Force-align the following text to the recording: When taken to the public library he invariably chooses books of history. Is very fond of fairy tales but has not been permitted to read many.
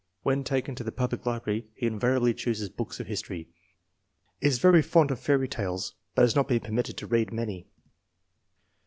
When 0.23 0.43
taken 0.43 0.73
to 0.73 0.83
the 0.83 0.91
public 0.91 1.27
library 1.27 1.67
he 1.75 1.85
invariably 1.85 2.33
chooses 2.33 2.69
books 2.69 2.99
of 2.99 3.05
history. 3.05 3.49
Is 4.41 4.57
very 4.57 4.81
fond 4.81 5.11
of 5.11 5.19
fairy 5.19 5.47
tales 5.47 5.93
but 6.15 6.23
has 6.23 6.35
not 6.35 6.47
been 6.47 6.61
permitted 6.61 6.97
to 6.97 7.05
read 7.05 7.31
many. 7.31 7.67